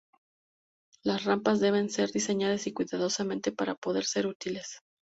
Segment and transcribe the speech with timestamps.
[1.03, 4.81] Las rampas deben ser diseñadas cuidadosamente para poder ser útiles.